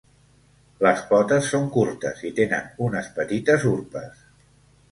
[0.85, 4.27] Les potes són curtes i tenen unes petites urpes.